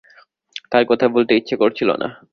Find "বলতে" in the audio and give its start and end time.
1.07-1.31